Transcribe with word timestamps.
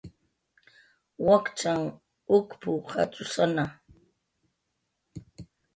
"Wakchanh 1.25 1.85
ukp"" 2.37 2.51
qatzusanawa" 2.89 3.65